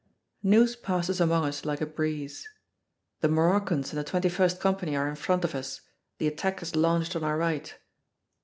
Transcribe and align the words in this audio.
News 0.41 0.75
passes 0.75 1.21
among 1.21 1.45
us 1.45 1.63
like 1.63 1.79
a 1.79 1.85
breeze. 1.85 2.49
"The 3.19 3.27
Moroccans 3.27 3.93
and 3.93 3.99
the 3.99 4.11
21st 4.11 4.59
Company 4.59 4.95
are 4.95 5.07
in 5.07 5.13
front 5.13 5.43
of 5.45 5.53
us. 5.53 5.81
The 6.17 6.25
attack 6.27 6.63
is 6.63 6.75
launched 6.75 7.15
on 7.15 7.23
our 7.23 7.37
right." 7.37 7.77